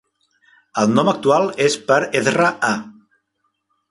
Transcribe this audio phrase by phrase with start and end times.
[0.83, 2.75] El nom actual és per Ezra A.